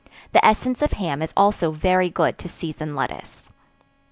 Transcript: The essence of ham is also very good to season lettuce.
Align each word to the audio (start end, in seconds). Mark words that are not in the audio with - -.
The 0.31 0.43
essence 0.43 0.81
of 0.81 0.93
ham 0.93 1.21
is 1.21 1.31
also 1.37 1.69
very 1.69 2.09
good 2.09 2.39
to 2.39 2.49
season 2.49 2.95
lettuce. 2.95 3.51